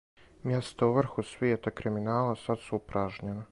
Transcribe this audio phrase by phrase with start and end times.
[0.51, 3.49] Мјеста у врху свијета криминала сад су упражњена.